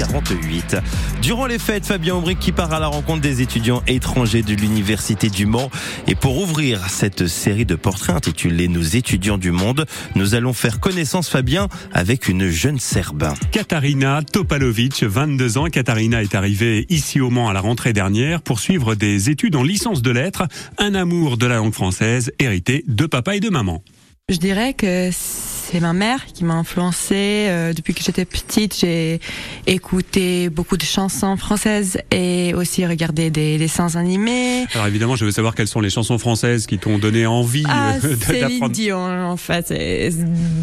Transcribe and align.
48. 0.00 0.78
Durant 1.20 1.44
les 1.44 1.58
fêtes, 1.58 1.84
Fabien 1.84 2.14
Aubry 2.14 2.34
qui 2.34 2.52
part 2.52 2.72
à 2.72 2.80
la 2.80 2.86
rencontre 2.86 3.20
des 3.20 3.42
étudiants 3.42 3.82
étrangers 3.86 4.40
de 4.40 4.54
l'Université 4.54 5.28
du 5.28 5.44
Mans. 5.44 5.70
Et 6.06 6.14
pour 6.14 6.38
ouvrir 6.38 6.88
cette 6.88 7.26
série 7.26 7.66
de 7.66 7.74
portraits 7.74 8.16
intitulée 8.16 8.68
Nos 8.68 8.80
étudiants 8.80 9.36
du 9.36 9.50
monde, 9.50 9.84
nous 10.14 10.34
allons 10.34 10.54
faire 10.54 10.80
connaissance, 10.80 11.28
Fabien, 11.28 11.68
avec 11.92 12.28
une 12.28 12.48
jeune 12.48 12.78
Serbe. 12.78 13.28
Katarina 13.52 14.22
Topalovic, 14.22 15.04
22 15.04 15.58
ans. 15.58 15.66
Katarina 15.66 16.22
est 16.22 16.34
arrivée 16.34 16.86
ici 16.88 17.20
au 17.20 17.28
Mans 17.28 17.50
à 17.50 17.52
la 17.52 17.60
rentrée 17.60 17.92
dernière 17.92 18.40
pour 18.40 18.58
suivre 18.58 18.94
des 18.94 19.28
études 19.28 19.54
en 19.54 19.62
licence 19.62 20.00
de 20.00 20.10
lettres, 20.10 20.44
un 20.78 20.94
amour 20.94 21.36
de 21.36 21.44
la 21.44 21.56
langue 21.56 21.74
française 21.74 22.32
hérité 22.38 22.84
de 22.88 23.04
papa 23.04 23.36
et 23.36 23.40
de 23.40 23.50
maman. 23.50 23.82
Je 24.30 24.36
dirais 24.36 24.74
que 24.74 25.10
c'est 25.12 25.80
ma 25.80 25.92
mère 25.92 26.24
qui 26.26 26.44
m'a 26.44 26.54
influencée. 26.54 27.46
Euh, 27.48 27.72
depuis 27.72 27.94
que 27.94 28.02
j'étais 28.04 28.24
petite, 28.24 28.78
j'ai 28.78 29.18
écouté 29.66 30.48
beaucoup 30.48 30.76
de 30.76 30.84
chansons 30.84 31.36
françaises 31.36 31.98
et 32.12 32.54
aussi 32.54 32.86
regardé 32.86 33.30
des 33.30 33.58
dessins 33.58 33.96
animés. 33.96 34.66
Alors 34.72 34.86
évidemment, 34.86 35.16
je 35.16 35.24
veux 35.24 35.32
savoir 35.32 35.56
quelles 35.56 35.66
sont 35.66 35.80
les 35.80 35.90
chansons 35.90 36.16
françaises 36.18 36.68
qui 36.68 36.78
t'ont 36.78 36.98
donné 36.98 37.26
envie 37.26 37.64
ah, 37.68 37.94
euh, 38.04 38.40
d'apprendre. 38.40 38.68
Dion, 38.68 38.98
en 38.98 39.36
fait, 39.36 39.66
c'est 39.66 40.10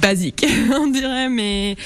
basique, 0.00 0.46
on 0.74 0.86
dirait, 0.86 1.28
mais 1.28 1.76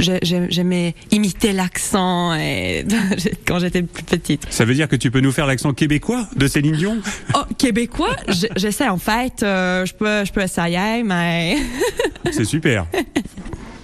j'aimais 0.00 0.94
imiter 1.10 1.52
l'accent 1.52 2.32
quand 3.46 3.58
j'étais 3.58 3.82
plus 3.82 4.02
petite. 4.02 4.46
Ça 4.50 4.64
veut 4.64 4.74
dire 4.74 4.88
que 4.88 4.96
tu 4.96 5.10
peux 5.10 5.20
nous 5.20 5.32
faire 5.32 5.46
l'accent 5.46 5.72
québécois 5.72 6.26
de 6.36 6.46
Céline 6.46 6.76
Dion? 6.76 6.98
Oh, 7.34 7.42
québécois? 7.56 8.16
J'essaie 8.56 8.88
en 8.88 8.98
fait. 8.98 9.42
Euh, 9.42 9.86
je 9.86 9.94
peux, 9.94 10.24
je 10.24 10.32
peux 10.32 10.42
essayer, 10.42 11.02
mais. 11.04 11.56
C'est 12.32 12.44
super. 12.44 12.86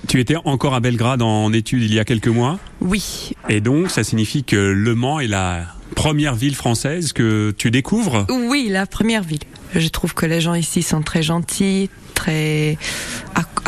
Tu 0.08 0.20
étais 0.20 0.36
encore 0.44 0.74
à 0.74 0.80
Belgrade 0.80 1.22
en 1.22 1.52
études 1.52 1.82
il 1.82 1.94
y 1.94 1.98
a 1.98 2.04
quelques 2.04 2.28
mois? 2.28 2.58
Oui. 2.80 3.32
Et 3.48 3.60
donc, 3.60 3.90
ça 3.90 4.04
signifie 4.04 4.44
que 4.44 4.56
Le 4.56 4.94
Mans 4.94 5.20
est 5.20 5.26
la 5.26 5.66
première 5.94 6.34
ville 6.34 6.54
française 6.54 7.12
que 7.12 7.54
tu 7.56 7.70
découvres? 7.70 8.26
Oui, 8.28 8.68
la 8.70 8.86
première 8.86 9.22
ville. 9.22 9.40
Je 9.74 9.88
trouve 9.88 10.14
que 10.14 10.26
les 10.26 10.40
gens 10.40 10.54
ici 10.54 10.82
sont 10.82 11.02
très 11.02 11.22
gentils, 11.22 11.90
très 12.14 12.78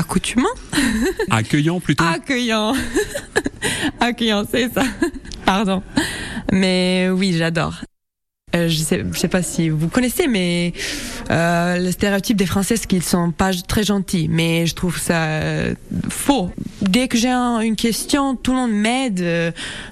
accoutumants. 0.08 0.48
Accueillants 1.30 1.80
plutôt 1.80 2.04
Accueillants. 2.04 2.72
Accueillants, 4.00 4.44
c'est 4.50 4.72
ça. 4.72 4.82
Pardon. 5.44 5.82
Mais 6.50 7.08
oui, 7.12 7.34
j'adore. 7.36 7.82
Je 8.68 8.76
sais, 8.76 9.04
je 9.12 9.18
sais 9.18 9.28
pas 9.28 9.42
si 9.42 9.68
vous 9.68 9.88
connaissez, 9.88 10.26
mais 10.28 10.72
euh, 11.30 11.78
le 11.78 11.90
stéréotype 11.90 12.36
des 12.36 12.46
Français, 12.46 12.76
c'est 12.76 12.86
qu'ils 12.86 13.02
sont 13.02 13.30
pas 13.32 13.52
très 13.66 13.84
gentils. 13.84 14.28
Mais 14.30 14.66
je 14.66 14.74
trouve 14.74 14.98
ça 14.98 15.24
euh, 15.24 15.74
faux. 16.08 16.50
Dès 16.82 17.08
que 17.08 17.18
j'ai 17.18 17.30
une 17.30 17.76
question, 17.76 18.36
tout 18.36 18.52
le 18.52 18.58
monde 18.58 18.72
m'aide. 18.72 19.20
Euh, 19.20 19.50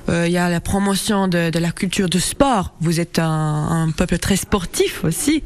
il 0.09 0.33
y 0.33 0.39
a 0.39 0.49
la 0.49 0.61
promotion 0.61 1.29
de, 1.29 1.51
la 1.59 1.71
culture 1.71 2.09
de 2.09 2.19
sport. 2.19 2.75
Vous 2.81 3.01
êtes 3.01 3.19
un, 3.19 3.91
peuple 3.97 4.19
très 4.19 4.37
sportif 4.37 5.05
aussi. 5.05 5.43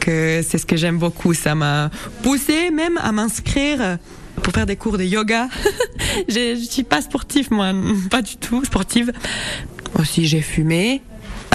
Que 0.00 0.42
c'est 0.46 0.58
ce 0.58 0.66
que 0.66 0.76
j'aime 0.76 0.98
beaucoup. 0.98 1.34
Ça 1.34 1.54
m'a 1.54 1.90
poussé 2.22 2.70
même 2.70 2.98
à 3.02 3.12
m'inscrire 3.12 3.98
pour 4.42 4.52
faire 4.52 4.66
des 4.66 4.76
cours 4.76 4.98
de 4.98 5.04
yoga. 5.04 5.48
je 6.28 6.56
suis 6.56 6.82
pas 6.82 7.00
sportif 7.00 7.50
moi, 7.50 7.72
pas 8.10 8.22
du 8.22 8.36
tout 8.36 8.64
sportive. 8.64 9.12
Aussi 9.98 10.26
j'ai 10.26 10.40
fumé, 10.40 11.02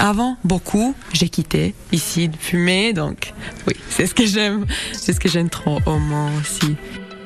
avant, 0.00 0.36
beaucoup, 0.44 0.94
j'ai 1.12 1.28
quitté 1.28 1.74
ici 1.92 2.28
de 2.28 2.36
fumer, 2.36 2.92
donc 2.92 3.34
oui, 3.66 3.74
c'est 3.90 4.06
ce 4.06 4.14
que 4.14 4.24
j'aime. 4.24 4.64
C'est 4.92 5.12
ce 5.12 5.20
que 5.20 5.28
j'aime 5.28 5.50
trop 5.50 5.78
au 5.84 5.98
Mans 5.98 6.30
aussi. 6.40 6.74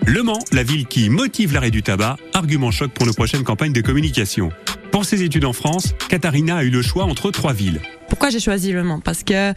Le 0.06 0.22
Mans, 0.22 0.40
la 0.52 0.64
ville 0.64 0.86
qui 0.86 1.08
motive 1.08 1.52
l'arrêt 1.52 1.70
du 1.70 1.82
tabac, 1.82 2.16
argument 2.34 2.70
choc 2.70 2.90
pour 2.90 3.06
nos 3.06 3.12
prochaines 3.12 3.44
campagnes 3.44 3.72
de 3.72 3.80
communication. 3.80 4.50
Pour 4.90 5.04
ses 5.04 5.22
études 5.22 5.44
en 5.44 5.52
France, 5.52 5.94
Katharina 6.08 6.56
a 6.56 6.64
eu 6.64 6.70
le 6.70 6.82
choix 6.82 7.04
entre 7.04 7.30
trois 7.30 7.52
villes. 7.52 7.80
Pourquoi 8.08 8.30
j'ai 8.30 8.40
choisi 8.40 8.72
Le 8.72 8.82
Mans? 8.82 9.00
Parce 9.00 9.22
que 9.22 9.54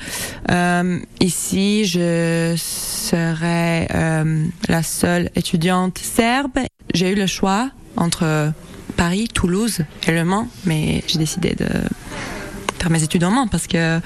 euh, 0.51 0.99
ici, 1.19 1.85
je 1.85 2.55
serais 2.55 3.87
euh, 3.93 4.45
la 4.69 4.83
seule 4.83 5.29
étudiante 5.35 5.97
serbe. 5.97 6.59
J'ai 6.93 7.11
eu 7.11 7.15
le 7.15 7.27
choix 7.27 7.71
entre 7.97 8.51
Paris, 8.95 9.27
Toulouse 9.33 9.79
et 10.07 10.11
Le 10.11 10.23
Mans, 10.23 10.47
mais 10.65 11.03
j'ai 11.07 11.19
décidé 11.19 11.55
de 11.55 11.67
faire 12.79 12.89
mes 12.89 13.03
études 13.03 13.23
en 13.23 13.31
main 13.31 13.47
parce 13.47 13.67
que 13.67 13.99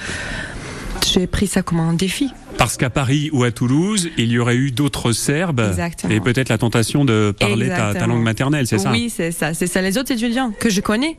j'ai 1.12 1.26
pris 1.26 1.46
ça 1.46 1.62
comme 1.62 1.80
un 1.80 1.92
défi. 1.92 2.30
Parce 2.58 2.76
qu'à 2.76 2.90
Paris 2.90 3.30
ou 3.32 3.44
à 3.44 3.50
Toulouse, 3.50 4.10
il 4.18 4.30
y 4.30 4.38
aurait 4.38 4.56
eu 4.56 4.70
d'autres 4.70 5.12
Serbes 5.12 5.60
Exactement. 5.60 6.12
et 6.12 6.20
peut-être 6.20 6.48
la 6.48 6.58
tentation 6.58 7.04
de 7.04 7.34
parler 7.38 7.68
ta, 7.68 7.94
ta, 7.94 8.06
langue 8.06 8.22
maternelle, 8.22 8.66
c'est 8.66 8.78
ça? 8.78 8.90
Oui, 8.90 9.10
c'est 9.10 9.32
ça. 9.32 9.54
C'est 9.54 9.66
ça. 9.66 9.82
Les 9.82 9.98
autres 9.98 10.12
étudiants 10.12 10.52
que 10.58 10.70
je 10.70 10.80
connais. 10.80 11.16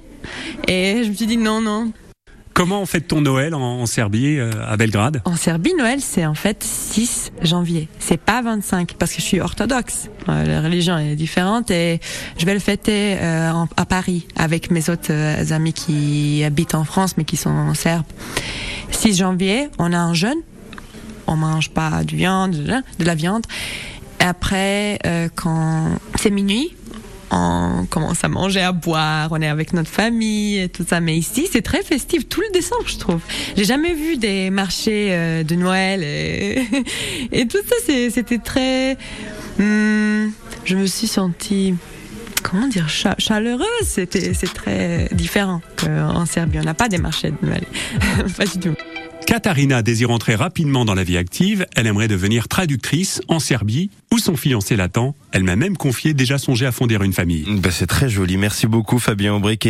Et 0.67 1.01
je 1.03 1.09
me 1.09 1.13
suis 1.13 1.25
dit 1.25 1.37
non, 1.37 1.59
non, 1.59 1.91
Comment 2.53 2.81
on 2.81 2.85
fête 2.85 3.07
ton 3.07 3.21
Noël 3.21 3.55
en, 3.55 3.85
Serbie, 3.87 4.37
euh, 4.37 4.51
à 4.67 4.77
Belgrade? 4.77 5.21
En 5.25 5.35
Serbie, 5.35 5.73
Noël, 5.75 5.99
c'est 6.01 6.25
en 6.27 6.35
fait 6.35 6.63
6 6.63 7.31
janvier. 7.41 7.87
C'est 7.97 8.19
pas 8.19 8.43
25 8.43 8.93
parce 8.93 9.11
que 9.11 9.21
je 9.21 9.25
suis 9.25 9.39
orthodoxe. 9.39 10.09
Euh, 10.29 10.45
la 10.45 10.61
religion 10.61 10.97
est 10.99 11.15
différente 11.15 11.71
et 11.71 11.99
je 12.37 12.45
vais 12.45 12.53
le 12.53 12.59
fêter 12.59 13.17
euh, 13.19 13.51
à 13.75 13.85
Paris 13.85 14.27
avec 14.35 14.69
mes 14.69 14.87
autres 14.91 15.11
amis 15.51 15.73
qui 15.73 16.43
habitent 16.43 16.75
en 16.75 16.83
France 16.83 17.17
mais 17.17 17.23
qui 17.23 17.37
sont 17.37 17.73
serbes. 17.73 18.05
6 18.91 19.17
janvier, 19.17 19.69
on 19.79 19.91
a 19.91 19.97
un 19.97 20.13
jeûne. 20.13 20.41
On 21.25 21.35
mange 21.35 21.71
pas 21.71 22.03
du 22.03 22.17
viande, 22.17 22.51
de 22.51 23.05
la 23.05 23.15
viande. 23.15 23.45
Après, 24.19 24.99
quand 25.35 25.97
c'est 26.15 26.29
minuit, 26.29 26.75
on 27.33 27.85
commence 27.85 28.23
à 28.23 28.29
manger, 28.29 28.61
à 28.61 28.71
boire, 28.71 29.29
on 29.31 29.41
est 29.41 29.47
avec 29.47 29.73
notre 29.73 29.89
famille 29.89 30.59
et 30.59 30.69
tout 30.69 30.85
ça. 30.87 30.99
Mais 30.99 31.17
ici, 31.17 31.47
c'est 31.51 31.61
très 31.61 31.81
festif 31.83 32.27
tout 32.29 32.41
le 32.41 32.53
décembre, 32.53 32.83
je 32.85 32.97
trouve. 32.97 33.21
J'ai 33.57 33.65
jamais 33.65 33.93
vu 33.93 34.17
des 34.17 34.49
marchés 34.49 35.09
euh, 35.11 35.43
de 35.43 35.55
Noël 35.55 36.03
et, 36.03 37.47
tout 37.49 37.57
ça. 37.67 37.75
C'était 38.09 38.37
très. 38.37 38.97
Hmm, 39.57 40.29
je 40.65 40.75
me 40.75 40.85
suis 40.85 41.07
sentie 41.07 41.73
comment 42.43 42.67
dire, 42.67 42.87
chaleureuse. 42.89 43.65
C'était, 43.83 44.33
c'est 44.33 44.53
très 44.53 45.09
différent 45.11 45.61
qu'en 45.77 46.25
Serbie. 46.25 46.59
On 46.59 46.63
n'a 46.63 46.73
pas 46.73 46.89
des 46.89 46.99
marchés 46.99 47.31
de 47.31 47.45
Noël. 47.45 47.63
pas 48.37 48.45
du 48.45 48.59
tout. 48.59 48.75
Katarina 49.25 49.81
désire 49.81 50.11
entrer 50.11 50.35
rapidement 50.35 50.85
dans 50.85 50.93
la 50.93 51.03
vie 51.03 51.17
active. 51.17 51.65
Elle 51.75 51.87
aimerait 51.87 52.07
devenir 52.07 52.47
traductrice 52.47 53.21
en 53.27 53.39
Serbie 53.39 53.89
où 54.11 54.19
son 54.19 54.35
fiancé 54.35 54.75
l'attend. 54.75 55.15
Elle 55.31 55.43
m'a 55.43 55.55
même 55.55 55.77
confié 55.77 56.13
déjà 56.13 56.37
songé 56.37 56.65
à 56.65 56.71
fonder 56.71 56.97
une 57.01 57.13
famille. 57.13 57.45
Ben 57.47 57.71
c'est 57.71 57.87
très 57.87 58.09
joli. 58.09 58.37
Merci 58.37 58.67
beaucoup 58.67 58.99
Fabien 58.99 59.33
Aubric 59.33 59.65